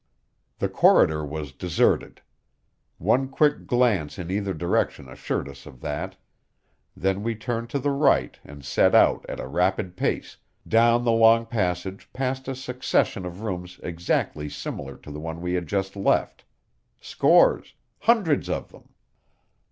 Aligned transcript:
The 0.57 0.67
corridor 0.67 1.23
was 1.23 1.51
deserted. 1.51 2.21
One 2.97 3.27
quick 3.29 3.67
glance 3.67 4.17
in 4.17 4.31
either 4.31 4.51
direction 4.51 5.07
assured 5.07 5.47
us 5.47 5.67
of 5.67 5.79
that; 5.81 6.15
then 6.97 7.21
we 7.21 7.35
turned 7.35 7.69
to 7.69 7.77
the 7.77 7.91
right 7.91 8.35
and 8.43 8.65
set 8.65 8.95
out 8.95 9.23
at 9.29 9.39
a 9.39 9.45
rapid 9.45 9.95
pace, 9.95 10.37
down 10.67 11.03
the 11.03 11.11
long 11.11 11.45
passage 11.45 12.09
past 12.13 12.47
a 12.47 12.55
succession 12.55 13.27
of 13.27 13.41
rooms 13.43 13.79
exactly 13.83 14.49
similar 14.49 14.97
to 14.97 15.11
the 15.11 15.19
one 15.19 15.39
we 15.39 15.53
had 15.53 15.67
just 15.67 15.95
left 15.95 16.45
scores, 16.99 17.75
hundreds 17.99 18.49
of 18.49 18.71
them. 18.71 18.89